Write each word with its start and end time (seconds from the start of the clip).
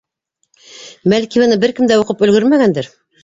Бәлки, 1.13 1.43
быны 1.43 1.59
бер 1.65 1.75
кем 1.81 1.91
дә 1.93 1.99
уҡып 2.05 2.25
өлгөрмәгәндер? 2.29 2.93